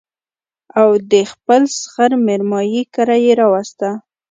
[0.79, 3.89] او د خپل سخر مېرمايي کره يې راوسته